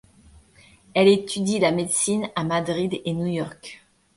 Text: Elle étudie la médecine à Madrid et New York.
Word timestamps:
Elle 0.95 1.07
étudie 1.07 1.59
la 1.59 1.71
médecine 1.71 2.27
à 2.35 2.43
Madrid 2.43 2.99
et 3.05 3.13
New 3.13 3.27
York. 3.27 3.83